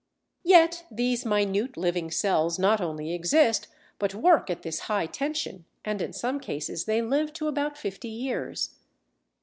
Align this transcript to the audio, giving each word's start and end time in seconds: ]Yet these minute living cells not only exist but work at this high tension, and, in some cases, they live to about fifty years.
]Yet 0.53 0.85
these 0.89 1.25
minute 1.27 1.77
living 1.77 2.09
cells 2.09 2.57
not 2.57 2.81
only 2.81 3.13
exist 3.13 3.67
but 3.99 4.15
work 4.15 4.49
at 4.49 4.63
this 4.63 4.79
high 4.89 5.05
tension, 5.05 5.65
and, 5.85 6.01
in 6.01 6.11
some 6.11 6.39
cases, 6.39 6.85
they 6.85 7.03
live 7.03 7.33
to 7.33 7.47
about 7.47 7.77
fifty 7.77 8.09
years. 8.09 8.77